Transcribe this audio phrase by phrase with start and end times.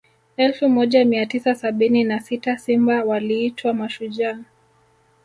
[0.37, 4.39] elfu moja mia tisa sabini na sita simba waliitwa mashujaa